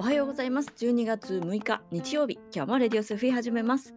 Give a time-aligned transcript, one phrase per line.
[0.00, 0.72] おはようございます。
[0.76, 2.38] 12月6日日曜日。
[2.54, 3.96] 今日もレディオスフィー始めます、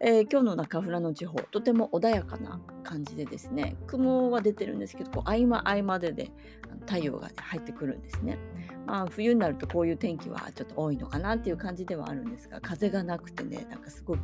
[0.00, 6.30] えー今日の中村の地方とても穏やかな感じでですね雲は出てるんですけどこう合間合間でで
[6.70, 8.38] あの太陽が、ね、入ってくるんですね。
[8.86, 14.20] まあ冬になるとこういう天気はちょっと多いのかなっていう感じではあるんですが風がなくてねなんかすごく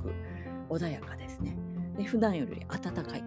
[0.71, 1.55] 穏やかですね。
[1.99, 3.23] で普段より暖かい、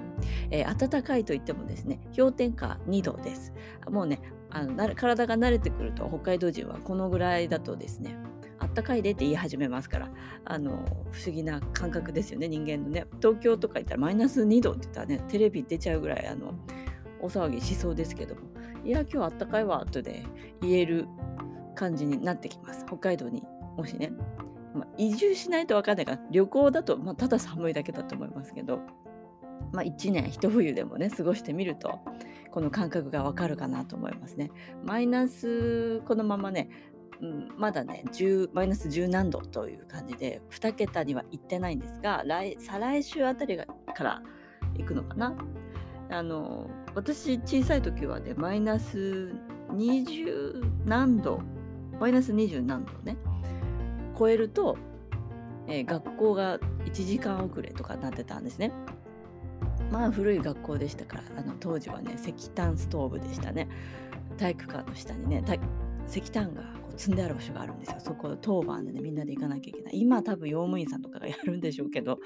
[0.49, 3.53] えー暖かいといってもですね氷点下2度です。
[3.87, 4.19] もうね
[4.53, 8.15] あのな体が慣れてくると北海道人はこのぐらいだとですね
[8.59, 10.09] あったかいでって言い始めますから
[10.45, 13.05] あの不思議な感覚ですよね人間のね。
[13.19, 16.53] 東京とか行ったらマイナス2度って言ったらねテレビ出ちゃうぐらいあの
[17.19, 18.41] 大騒ぎしそうですけども。
[18.85, 20.23] いや今日あったかいわとで
[20.61, 21.07] 言える
[21.73, 22.85] 感じになってきます。
[22.85, 23.43] 北海道に
[23.77, 24.11] もしね、
[24.75, 28.81] まあ、移住しないと分かんないから旅行だと、まあ、ただ寒いだけだと思いますけど。
[29.73, 31.99] まあ、1年一冬でもね過ごしてみると
[32.51, 34.51] この感覚がわかるかなと思いますね。
[34.83, 36.69] マイナスこのままね、
[37.19, 43.65] うん、まだね10マイナス10何度という感じで2桁には行ってないんですが来再来週あたりか
[44.03, 44.21] ら
[44.77, 45.35] 行くのかな。
[46.09, 49.33] あの私小さい時はねマイナス
[49.71, 51.41] 20何度
[51.99, 53.17] マイナス20何度ね
[54.17, 54.77] 超えると、
[55.67, 58.71] えー学校が1時間遅れとかなってたんですね。
[59.93, 63.69] まあ古い学校でしたからあの当時はね石炭ストーブでしたね。
[64.37, 65.43] 体育館の下にね
[66.09, 67.97] 石炭がこう積んである場所があるんですよ。
[67.99, 69.99] そこ当番でねみんなで行かなきゃいけない。
[69.99, 72.17] 今多分用務員さんとかがやるんでしょうけど、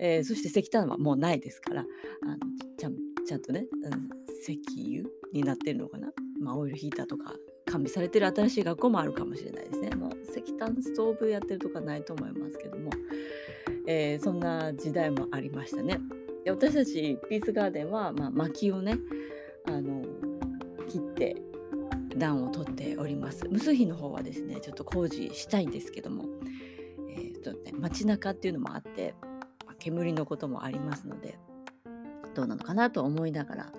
[0.00, 2.36] えーそして石炭はもうないですからあの
[2.76, 4.08] ちゃんちゃんとね、うん
[4.40, 7.34] 石油になってるのかな、まあ、オイルヒーターとか
[7.66, 9.90] 完備されてる新しい学校もあるかもしれないですね。
[9.90, 12.90] もう石炭ストーブやってるとかないと思いますけども、
[13.86, 16.00] えーそんな時代もありましたね。
[16.48, 18.98] で私たちピースガーデンは、まあ、薪をね
[19.66, 20.02] あの
[20.88, 21.36] 切って
[22.16, 23.46] 暖を取っております。
[23.48, 26.24] 無数碑の方はですねちょっと工事したいんですけども、
[27.10, 29.14] えーちょっとね、街中っていうのもあって、
[29.66, 31.38] まあ煙のこともありますので
[32.34, 33.72] どうなのかなと思いながら、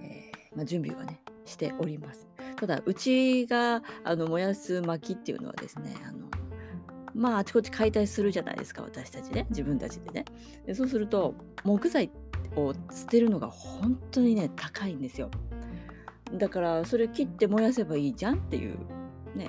[0.00, 2.28] えーまあ、準備はねしております。
[2.56, 6.28] ただうちがあの燃やす薪っていうのはですねあの
[7.14, 9.46] まああちこち解体するじゃないですか私たちね。
[9.50, 10.24] 自分たちでね。
[10.66, 12.10] でそうすると木材
[12.56, 15.30] を捨てるのが本当にね高いんですよ。
[16.32, 18.78] だからそれ切って燃やせばいいじゃんっていう
[19.34, 19.48] ね。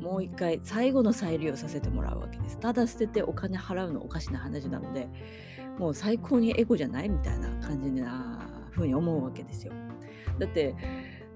[0.00, 2.58] もう一回最後の再利用させてもらうわけです。
[2.60, 5.08] ただ捨ててお金払うのおかしな話なので
[5.78, 7.08] もう最高にエコじゃない？
[7.08, 8.38] みたいな感じな
[8.70, 9.72] 風に思うわけですよ。
[10.38, 10.76] だって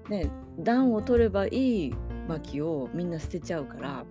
[0.09, 0.29] ね
[0.59, 1.95] 暖を取ればいい
[2.29, 4.05] 薪をみんな捨てちゃうから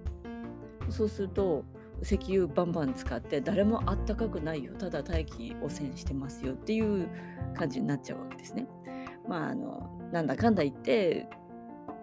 [0.89, 1.65] そうすると
[2.03, 7.09] 石油バンバン使って誰もあったかくないよただ大気汚染してますよっていう
[7.57, 8.67] 感じになっちゃうわけですね。
[9.29, 11.29] まああのなんだかんだ言って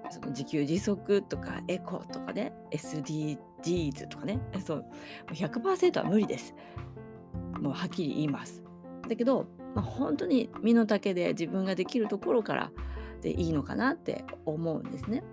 [0.09, 4.85] その自給自足とかエコとかね SDGs とかねそう
[5.31, 6.55] 100%は無理です。
[7.59, 8.63] もうはっきり言います。
[9.07, 12.71] だけど、まあ、本当に身の丈で自分ができるところから
[13.21, 15.23] でいいのかなって思うんですね。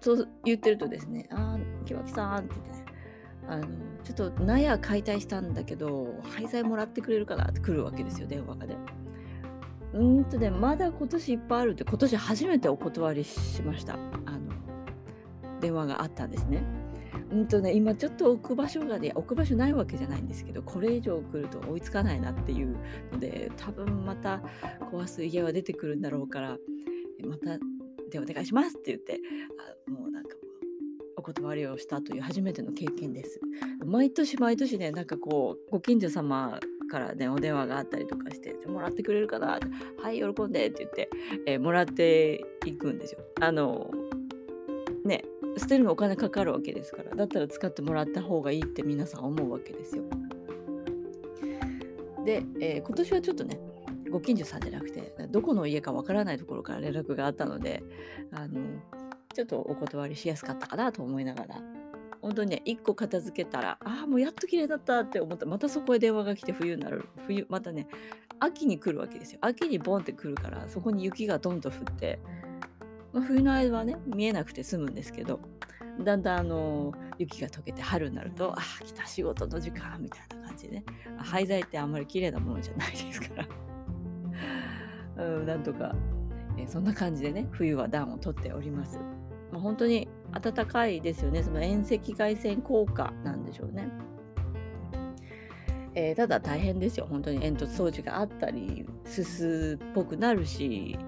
[0.00, 2.84] そう言ってるとですね、あー、木脇さんって言ってね、
[3.48, 3.66] あの、
[4.04, 8.76] ちょっと納屋解体したんだけど、廃材もらってくれるかなって来るわけですよ、電話がね。
[9.94, 13.94] うんとね、まだ今年いっぱいあるって、今年初めてお断りしました。
[13.94, 16.62] あの、電話があったんですね。
[17.30, 22.76] うんとね、今ちょっと置く場所がね、置く場所ないわけじゃないんですけど、これ以上来ると追いつかないなっていう
[23.12, 24.42] ので、多分また
[24.92, 26.56] 壊す家は出てくるんだろうから、
[27.26, 27.58] また
[28.08, 29.20] でお願いしますって言って、
[29.86, 30.36] あもうなんか
[31.16, 33.40] お断りをしたという初めての経験です。
[33.84, 36.60] 毎年毎年ね、なんかこう、ご近所様
[36.90, 39.58] からね、お電話があったりとかして、もらってくれるかな
[40.02, 41.10] はい、喜んでって言って、
[41.46, 43.20] えーもらっていくんですよ。
[43.40, 43.90] あの、
[45.04, 45.24] ね、
[45.56, 50.04] 捨てるのお金かかるわけですから、だったら使ってもらった方がいいって皆さん思うわけですよ。
[52.24, 53.58] で、えー今年はちょっとね、
[54.10, 57.82] ご近所さんじゃなくて、どこの家かわからないところから連絡があったので、
[58.32, 58.60] あの、
[59.34, 61.62] ちょっとお断りしやすかったかなと思いながら、
[62.20, 67.08] 本当にね、1個片付けたら、ああ、もうやっと綺麗だったって思ったまたそこへ電話が来て冬になる。
[67.26, 67.86] 冬、またね、
[68.40, 69.38] 秋に来るわけですよ。
[69.42, 72.18] 秋にボンって来るから、そこに雪がドンと降って、
[73.12, 75.40] まあ、冬の間はね、見えなくて済むんですけど、
[76.00, 80.84] だんだんあの雪が溶けて春になると、ああ、来た仕事の時間みたいな感じでね、
[81.18, 83.67] あ廃材ってあんまり綺麗なものじゃないですから。
[85.18, 85.94] うん、なんとか、
[86.56, 88.98] えーそんな感じでね冬は暖をとっております。
[89.52, 90.08] まあ、本当に
[90.40, 93.88] 暖かいですよねその遠赤外線効果なんでしょうね。
[95.94, 100.98] えーただ大変ですよ本当に煙突掃除があったりすすっぽくなるし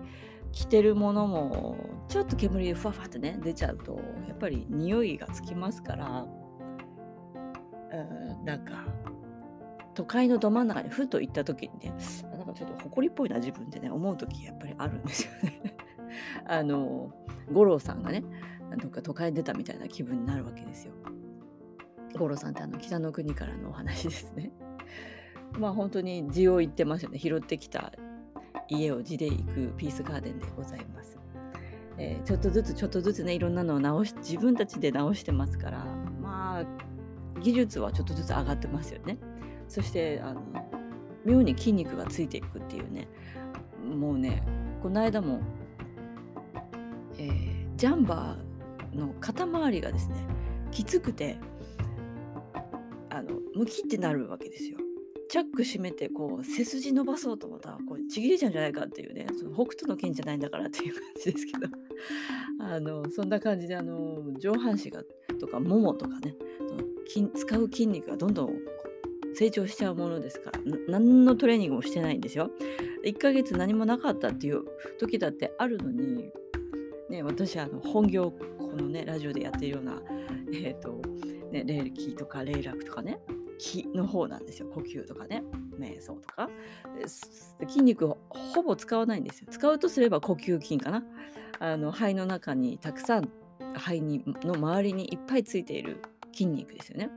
[0.52, 1.76] 着てるものも
[2.08, 6.26] ちょっと煙ふわふわってね出ちゃうとやっぱり匂いがつきますから
[7.92, 8.84] うんなんか
[10.00, 11.92] 都会のど真ん中にふと行った時にね
[12.32, 15.76] なんかちょっと埃っぽいな自分でね思う時やっぱりあるんですよね。
[16.48, 17.12] あの
[17.52, 18.24] 五郎さんがね
[18.80, 20.94] どっか都会に出たみたいな気分になるわけですよ。
[22.16, 24.52] 五郎さんってあの北の国からのお話ですね。
[25.60, 27.18] まあ本当に字を言ってますよね。
[27.18, 27.92] 拾ってきた
[28.68, 31.18] 家を地で行くピースガーデンでございます。
[31.98, 35.84] えー、ちょっとずつちょっとずつねいろんなのを直し自分たちで直してますから
[36.22, 36.90] まあ
[37.40, 39.18] 技術はちょっとずつ上がってますよね。
[39.70, 40.42] そしてあの
[41.24, 43.06] 妙に筋肉がついていくっていうね
[43.84, 44.42] もうね
[44.82, 45.40] この間も、
[47.16, 50.16] えー、ジャンバーの肩周りがですね
[50.72, 51.38] きつくて
[53.10, 54.78] あのムキってなるわけですよ。
[55.28, 61.68] チャック閉めてこう背筋伸ばそうと思ったらこうちぎれちゃうんじゃないかっていうねその北斗の剣じゃないんだからっていう感じですけど
[62.58, 65.04] あのそんな感じであの上半身が
[65.38, 68.56] とかももとかねその筋使う筋肉がどんどん
[69.34, 72.50] 成長しちゃうものですから何のトレーニングもしてないんですよ。
[73.04, 74.64] 1ヶ月何もなかったっていう
[74.98, 76.30] 時だってあるのに、
[77.08, 80.02] ね、私あの本業このねラジオでやってるような、
[80.52, 81.00] えーと
[81.50, 83.20] ね、霊気とか霊楽とかね
[83.58, 84.68] 気の方なんですよ。
[84.68, 85.42] 呼吸とかね
[85.78, 86.50] 瞑想とか。
[87.66, 89.48] 筋肉をほぼ使わないんですよ。
[89.50, 91.04] 使うとすれば呼吸筋かな。
[91.58, 93.28] あの肺の中にたくさん
[93.74, 97.10] 肺にの周りにいっぱいついている筋肉ですよね。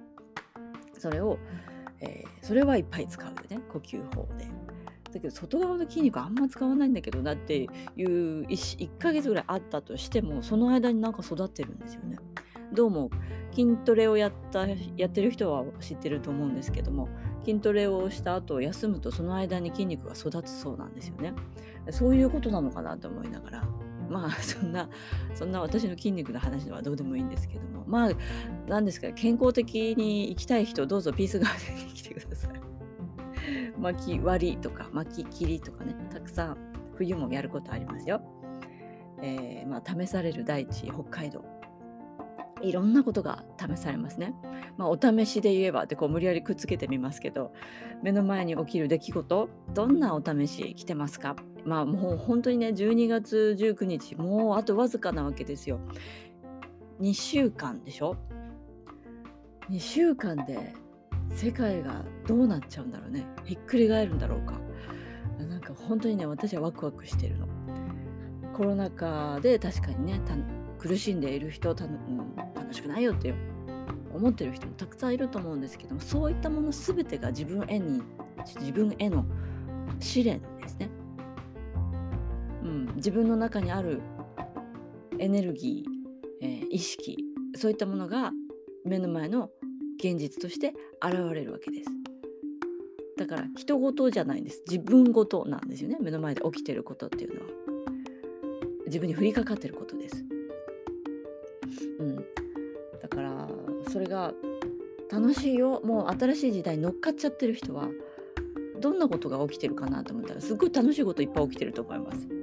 [0.98, 1.38] それを、
[2.04, 4.46] えー、それはいっぱい使うよね呼吸法で。
[5.14, 7.66] だけど外側の筋肉あんま使わないんだけどなってい
[8.04, 12.18] う 1, 1ヶ月ぐらいあったとしてもその間になんか育ってるんですよね。
[12.74, 13.12] どうも
[13.52, 17.08] 筋トレをやったやってる人は知ってると思うんですけども
[17.46, 21.34] 筋トレをした後休むとその間に筋肉が育つそうなんですよね。
[21.92, 23.68] そういうことなのかなと思いながら。
[24.14, 24.88] まあそんな
[25.34, 27.84] そんな私の筋肉の話はどうでもいいんですけども。
[27.88, 28.12] まあ
[28.68, 32.52] 何ですか健康的に生きたい人どうぞピースガーデンに来てください。
[33.80, 35.96] 巻き割りとか巻き切りとかね。
[36.12, 36.58] たくさん
[36.96, 38.22] 冬もやることありますよ、
[39.22, 41.44] えー、まあ試される大地北海道。
[42.62, 44.34] いろんなことが試されますね。
[44.78, 47.52] まあ、お試しで言えばってこう無理やりくっつけてみますけど
[48.02, 51.36] 目の前に起きる出来事どんなお試し来てますか？
[51.66, 55.80] まあもう本当にね12月19日もうあとわずかなわけですよ。
[57.02, 58.16] 2週間でしょ
[59.70, 60.74] ?2 週間で
[61.32, 64.60] 世界がどうなっちゃうんだろうねひっくり返るんだろうか
[65.40, 67.48] なんか本当にね私はワクワクしてるの。
[68.54, 70.22] コロナ禍で確かにね
[70.78, 73.34] 苦しんでいる人た、うん、楽しくないよって
[74.14, 78.02] 思ってる人もたくさんいると思うんですけどもそういったもの全てが自分へに
[78.60, 79.26] 自分への
[80.00, 80.90] 試練ですね、
[82.64, 84.02] うん、自分の中にある
[85.20, 87.18] エネルギー、えー、意識
[87.56, 88.32] そういったものが
[88.86, 89.50] 目の前の
[90.00, 91.90] 現実として現れるわけです。
[93.18, 94.64] だから人事じゃないんです。
[94.68, 95.98] 自分事なんですよね。
[96.02, 97.48] 目の前で起きてることっていうのは。
[98.88, 100.26] 自分に降りかかってることです。
[102.00, 102.16] うん、
[103.02, 103.48] だから
[103.90, 104.34] それが
[105.12, 105.82] 楽しいよ。
[105.84, 107.88] もう新しい時代に乗っかっちゃってる人は
[108.80, 112.43] どんなことが起きてるかなと思ったらすっごい楽しいこといっぱい起きてると思います。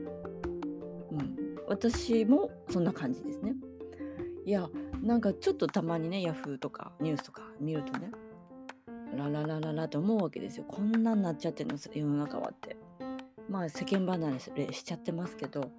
[1.70, 3.54] 私もそんな感じですね。
[4.44, 4.68] いや
[5.02, 8.10] なんかちょっとたまにねヤフーとかニュースとか見るとね
[9.16, 12.76] ラララララと思うわけですよこんなんなっちゃってるの世の中はって
[13.48, 15.70] まあ世間離れしちゃってますけど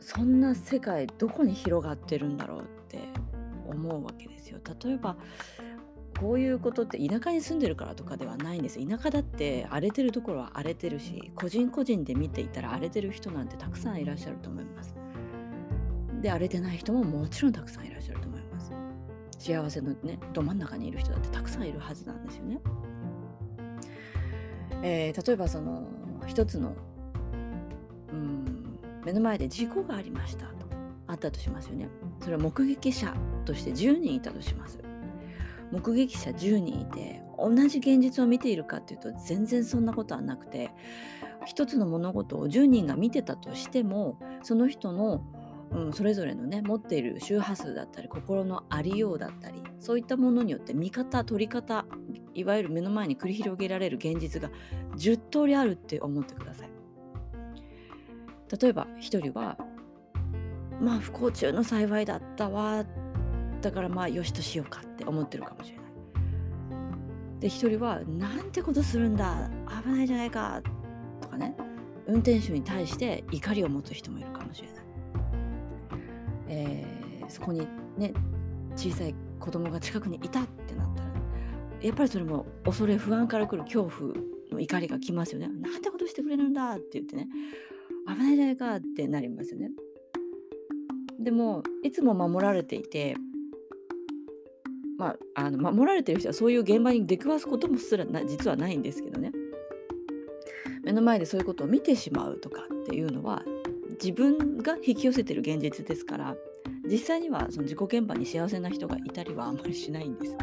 [0.00, 3.00] そんな世界どこに広がってるんだろうって
[3.68, 4.60] 思うわけですよ。
[4.82, 5.16] 例えば
[6.20, 14.96] こういうことって田舎に住んでるからとかではないんです田舎だって荒れてるところは荒れてるし個人個人で見ていたら荒れてる人なんてたくさんいらっしゃると思います。
[16.22, 18.72] で荒れてない人ももちろんたくさんいらっしゃると思います。
[19.38, 22.60] 幸せのねど真ん中にいる人だってたくさんいるはずなんですよね。
[24.82, 25.86] えー、例えばその
[26.26, 26.74] 一つの
[28.12, 30.66] うん目の前で事故がありましたと
[31.06, 31.88] あったとしますよね
[32.20, 34.78] それは目撃者として10人いたとします
[35.72, 40.70] 目撃者10人いて同じ現実を見ているかっていうと全然そんなことはなくて
[41.44, 45.22] 一つの物事を10人が見てたとしてもその人の、
[45.70, 51.84] うん、それぞれのね持っている周波数だったり心のありようだったりそういったものによって見方取り方
[52.34, 54.50] いわゆる目の前に繰り広げられる現実が
[54.96, 56.70] 10通りあるって思ってください。
[58.60, 59.58] 例えば一人は
[60.80, 62.84] まあ不幸中の幸いだったわ
[63.66, 65.86] だからまあよしとしようかって思ってるかもしれない。
[67.40, 69.50] で一人はなんてことするんだ
[69.82, 70.62] 危ないじゃないか
[71.20, 71.56] とかね
[72.06, 74.76] 運転手に対して怒りを持つ人もいるかもしれない。
[76.48, 77.66] えー、そこに
[77.98, 78.12] ね
[78.76, 81.08] 小さい子供が近くにいたってなったら
[81.82, 84.14] やっぱりそれも恐れ不安から来る恐怖
[84.52, 85.48] の怒りがきますよね。
[85.48, 87.26] なんてことしてくれるんだって言ってね
[88.06, 89.72] 危ないじゃないかってなりますよね。
[91.18, 93.16] でもいつも守られていて
[94.98, 99.30] まあ、あの守られてる人はそういう現場に出くわすこともすらな実はないんですけどね
[100.82, 103.42] 目の前でそういうことを見てしまうとかっていうのは
[104.02, 106.36] 自分が引き寄せてる現実ですから
[106.88, 110.36] 実際にはその事故現場に幸せな人がいたりはあんまりしないんです。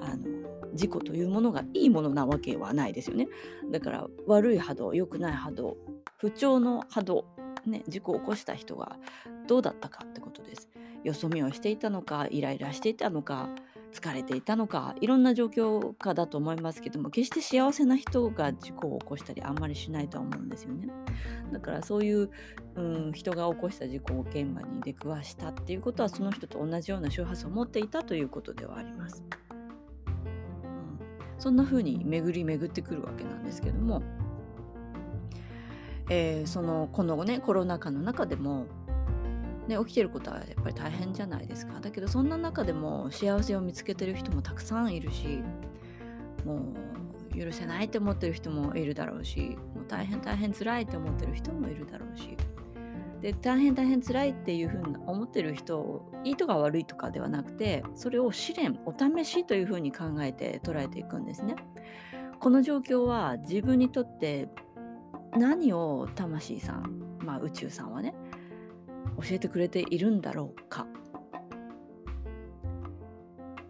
[0.00, 0.26] あの
[0.74, 3.28] 事故というものがいいものなわけはないですよね。
[3.70, 5.76] だから悪い波動良くない波動
[6.18, 7.24] 不調の波動
[7.66, 8.96] ね、事故を起こした人が
[9.46, 10.68] どうだったかってことです。
[11.04, 13.48] よそ見をしていたのかイライラしていたのか
[13.92, 20.88] 疲れていたのかいろんな状況下だと思いますけども決して幸せな人が事故を起こしたりあんまりしないとは思うんですよね。
[21.52, 22.30] だからそういう、
[22.74, 29.24] うん、人が起こした事故を現場に出くわしたっていうことはその人と同じような周波数を持っていたということではあります。
[30.10, 34.02] うん、そんな風に巡り巡ってくるわけなんですけども、
[36.10, 38.66] えー、そのこのねコロナ禍の中でも
[39.68, 45.42] ね、起きてることはやっぱり大変じゃないですかだけどそんな中でも幸せを見つけてる人もたくさんいるし
[46.44, 46.72] も
[47.34, 52.36] う許せないって思ってる人もいるだろうしもう大変大変辛いって思ってる人もいるだろうし
[53.20, 61.56] で大変大変辛いっていうふうに思ってる人いいとか悪いとかではなくてそれを試練お試しというふうに考えて捉えていくんですね。
[62.38, 64.48] この状況は自分にとって
[65.36, 68.14] 何を魂さん、まあ、宇宙さんはね
[69.20, 70.86] 教えてくれているんだろうか、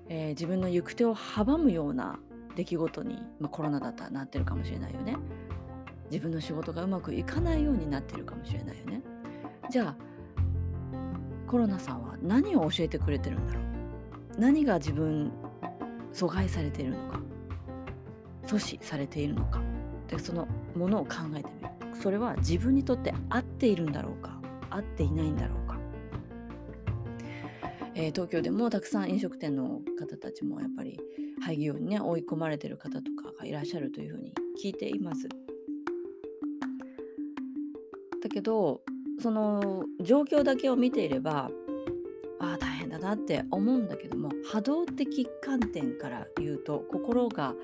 [0.08, 2.18] えー、自分の行く手を阻むような
[2.54, 5.16] 出来事に、まあ、コロナだったらなってるかもしれないよね。
[6.10, 9.02] 自分の仕事がうまくいかないようになってるかもしれないよね。
[9.70, 9.96] じゃあ
[11.46, 14.40] コロナさんは何を教えてくれてるんだろう？
[14.40, 15.30] 何が自分
[16.12, 17.20] 阻害されているのか？
[18.44, 19.60] 阻止されているのか？
[20.08, 21.68] でそのものを考えてみる。
[21.94, 24.37] それは自分にとって合っているんだろうか？
[24.70, 25.78] 合っていないんだろうか、
[27.94, 30.98] えー、東京でもたくさん飲食店の方たちもやっぱり
[31.42, 34.32] 廃業にね追い込まれてる方とかがいらっしゃるというふうに
[34.62, 35.28] 聞いています。
[38.22, 38.82] だけど
[39.20, 41.50] その状況だけを見ていれば
[42.40, 47.54] ああ大変だなって思うんだけども波動的観点から言うと心が、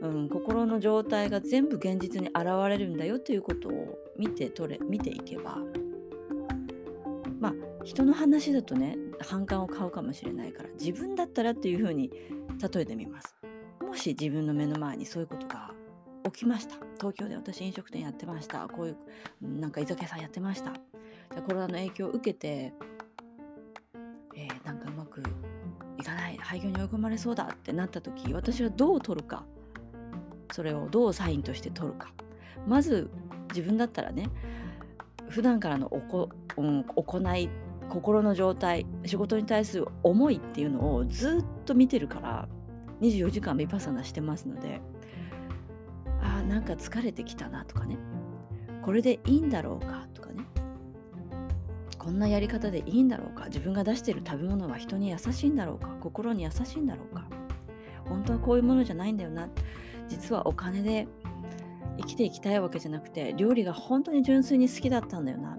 [0.00, 5.58] うん、心の状態が全部現実に現れるんだよということを見て取れ見ていけば
[7.86, 13.36] 人の話だとね反感を買うかもしれないから自分だったらっていうふうに例えてみます。
[13.80, 15.70] もし自分の目の前にそういうことが
[16.24, 16.74] 起きました。
[16.98, 18.66] 東京で私飲食店やってました。
[18.66, 18.96] こういう
[19.40, 20.72] なんか居酒屋さんやってました。
[21.42, 22.74] コロナの影響を受けて、
[24.34, 25.22] えー、なんかうまく
[25.96, 29.44] いかない廃業に追い込まれそうだってなった時私はどう取るか。
[30.52, 32.12] それをどうサインとして取るか。
[32.66, 33.08] まず
[33.50, 34.28] 自分だったらね
[35.28, 37.48] 普段からのおこ、うん、行い
[37.96, 42.46] 心の状態仕事に対する思いっていうのをずっと見てるから
[43.00, 44.82] 24時間ビパサナしてますので
[46.20, 47.96] あーなんか疲れてきたなとかね。
[48.82, 50.44] これでいいんだろうかとかね。
[51.98, 53.46] こんなやり方でいいんだろうか。
[53.46, 55.96] 自分が出してる食べ物は人に優しいんだろうか。
[56.00, 57.24] 心に優しいんだろうか。
[58.08, 59.48] 本当はこういうものじゃないんだよな。
[60.06, 61.08] 実はお金で
[61.98, 65.58] 生きていきたいわけじゃなくて料理が本当に純粋に好きだったんだよな。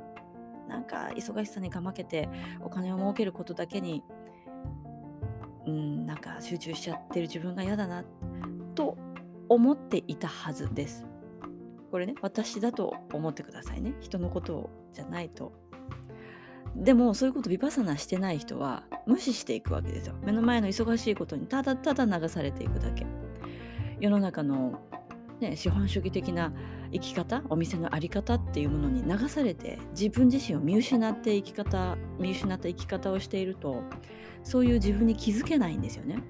[0.67, 2.29] なんか忙しさにかまけて
[2.61, 4.03] お金を儲けることだけに
[5.65, 8.03] うんなんか集中しちゃってる自分が嫌だな
[8.75, 8.97] と
[9.49, 11.05] 思っていたはずです。
[11.91, 13.93] これね私だと思ってくださいね。
[13.99, 15.53] 人のことじゃないと。
[16.75, 20.15] でもそういうことビパサナしてない人は無視していくわけですよ。
[20.23, 23.05] 目の前の忙しいことにただただ流されていくだけ。
[23.99, 24.81] 世の中の
[25.39, 26.51] ね、資本主義的な
[26.91, 33.83] 生き方お店の在り方っていうものに流されて自分自身を見失って生き方見失った生き方をしていると
[34.43, 36.23] そういう自分に気づけないんですよね。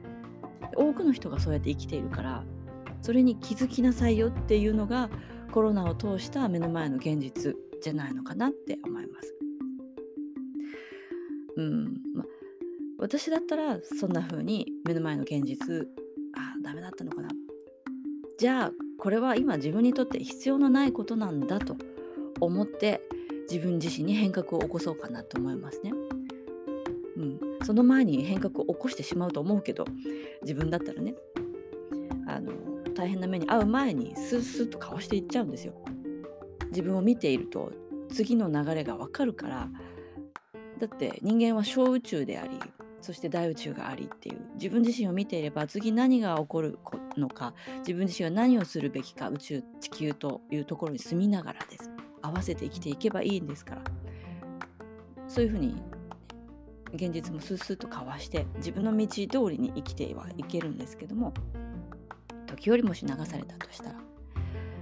[0.75, 2.43] 多くの人がそうやって生きているから
[3.01, 5.09] それに気づきなさいよっていうのが
[5.51, 9.33] コロナを通した目の前の現実じゃないのかなって思います。
[11.55, 12.25] うんま、
[12.99, 15.87] 私だったらそんな風に目の前の現実
[16.35, 17.29] あダメだったのかな
[18.37, 21.75] じゃあこれは今自分にとって必要のないことなんだと
[22.39, 23.01] 思って
[23.49, 25.91] 自分自身に変革を起こそうかなと思いますね。
[27.15, 29.85] うん、その前に変革を起こしてしまうと思うけど
[30.43, 31.15] 自分だったらね
[32.27, 32.51] あの
[32.93, 35.73] 大変な目に遭う前にスースーとかわしていっちゃうんですよ。
[36.69, 37.71] 自分を見ていると
[38.09, 39.67] 次の流れがわかるから
[40.77, 42.59] だって人間は小宇宙であり
[43.01, 44.39] そして大宇宙がありっていう。
[44.55, 46.79] 自分自身を見ていれば次何が起こる
[47.15, 47.53] のか。
[47.79, 49.29] 自分自身は何をするべきか。
[49.29, 51.89] 宇宙地球というところに住みながらです。
[52.21, 53.81] 合わせて生きていけばいいんですから。
[55.27, 55.75] そういうふうに
[56.93, 61.33] 現実もスースーとかわして自分の道通りに生きてはいけるんですけども
[62.47, 63.95] 時折もし流されたとしたら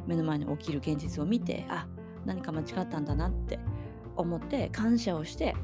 [0.06, 1.88] 目の前に起きる現実を見てあ
[2.26, 3.60] 何か間違ったんだなって
[4.16, 5.56] 思って感謝をして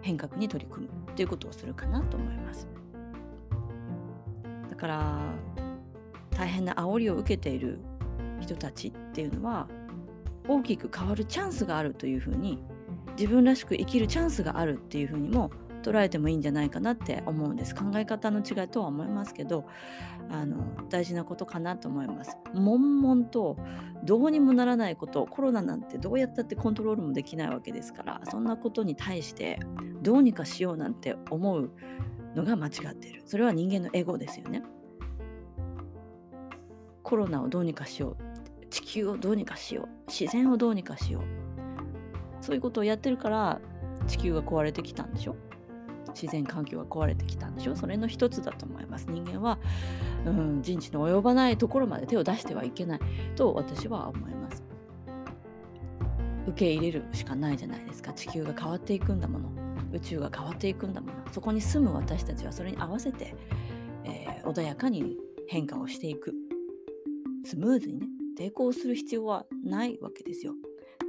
[0.00, 1.01] 変革に取り組む。
[1.14, 2.66] ということをするかなと思います。
[4.70, 5.20] だから
[6.30, 7.78] 大変な煽りを受けている
[8.40, 9.68] 人たちっていうのは
[10.48, 12.58] 大きく変わるチャンスがあるというふうに
[13.16, 15.50] 自分らしく生きるチャンスがあるっていうふうにも
[15.82, 17.74] 捉えてもいいんじゃないかなって思うんです。
[17.74, 19.66] 考え方の違いとは思いますけど
[20.30, 20.56] あの
[20.88, 22.38] 大事なことかなと思います。
[22.54, 23.58] 悶々と
[24.04, 29.60] どうにもならないことコロナなんてどうやったってコントロールもできないわけですからそんなことに対して
[30.00, 31.70] どうにかしようなんて思う
[32.34, 33.22] のが間違っている。
[33.26, 34.62] それは人間のエゴですよね。
[37.02, 38.66] コロナをどうにかしよう。
[38.70, 39.88] 地球をどうにかしよう。
[40.08, 41.22] 自然をどうにかしよう。
[42.40, 43.60] そういうことをやってるから
[44.06, 45.36] 地球が壊れてきたんでしょ。
[46.14, 47.76] 自然環境が壊れてきたんでしょ？
[47.76, 49.06] それの一つだと思います。
[49.08, 49.58] 人間は、
[50.26, 53.00] うん、人知の及ばないところまで手を出してはいけない
[53.36, 54.62] と私は思います。
[56.46, 58.12] 受け入れるしかないじゃないですか。
[58.12, 59.50] 地球が変わっていくんだもの。
[59.92, 61.14] 宇宙が変わっていくんだもの。
[61.32, 63.34] そこに住む私たちはそれに合わせて、
[64.04, 66.34] えー、穏やかに変化をしていく。
[67.44, 68.06] スムーズにね
[68.38, 70.54] 抵抗する必要はないわけですよ。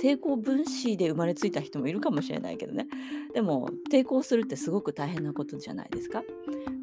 [0.03, 2.87] 抵抗分子で生まれついた人もいるかもしれないけどね。
[3.33, 6.23] でも抵抗するってすごく大変なことじゃないですか。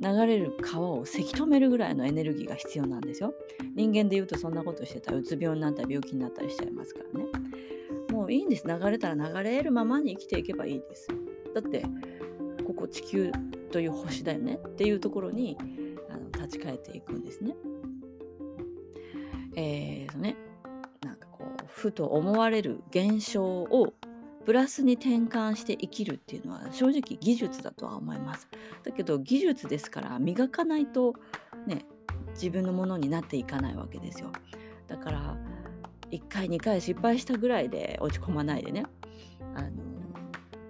[0.01, 3.35] 流れる川をせき止めるぐらいのエネルギーが必要なんですよ。
[3.75, 7.27] 人間で言うとそんなことしてたらうつ病になったり病気になったりしちゃいますからね。
[8.11, 8.67] もういいんです。
[8.67, 11.09] 流れたら流れるままに生きていけばいいです
[11.55, 11.85] だって
[12.67, 13.31] ここ地球
[13.71, 14.59] という星だよね。
[14.67, 15.59] っていうところに
[16.09, 17.55] あの立ち返っていくんですね。
[19.57, 20.37] えーとね。
[21.81, 23.95] ふと思われる現象を
[24.45, 28.49] プラスに転換して生きるっていうのは正直技術だとは思います。
[28.85, 31.15] だけど技術ですから磨かないと
[31.67, 31.85] ね
[32.35, 34.31] 自分のものになっていかないわけですよ。
[34.89, 35.37] だから
[36.11, 38.85] 1回2回失敗したぐらいで落ち込まないでね
[39.55, 39.71] あの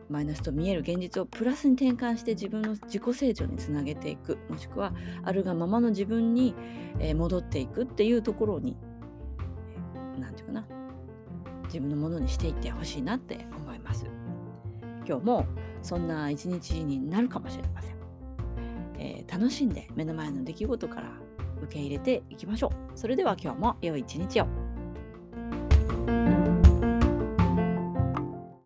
[0.09, 4.93] マイナスと見える現実をプラスに転換して自分の自己成長につなげていくもしくは
[5.23, 6.55] あるがままの自分に
[7.15, 8.77] 戻っていくっていうところに
[10.19, 10.80] 何て言うかな
[11.73, 14.05] 自分のものにしていってほしいなって思います。
[15.07, 15.47] 今日も
[15.83, 17.97] そんな一日になるかもしれません、
[18.99, 21.11] えー、楽しんで目の前の出来事から
[21.63, 22.99] 受け入れていきましょう。
[22.99, 24.60] それでは今日も良い一日を。